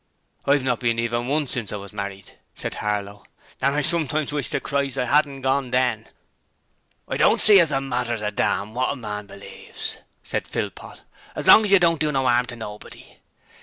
[0.45, 3.23] 'I've not been even once since I was married,' said Harlow,
[3.61, 6.07] 'and I sometimes wish to Christ I 'adn't gorn then.'
[7.07, 11.03] 'I don't see as it matters a dam wot a man believes,' said Philpot,
[11.35, 13.19] 'as long as you don't do no 'arm to nobody.